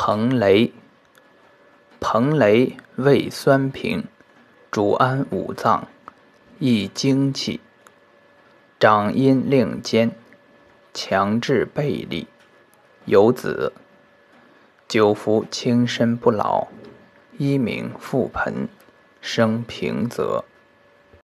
[0.00, 0.72] 彭雷，
[1.98, 4.04] 彭雷味酸平，
[4.70, 5.88] 主安五脏，
[6.60, 7.58] 益精气，
[8.78, 10.12] 长阴令坚，
[10.94, 12.28] 强志背力，
[13.06, 13.72] 有子。
[14.86, 16.68] 久服轻身不老，
[17.36, 18.68] 一名覆盆，
[19.20, 20.44] 生平泽。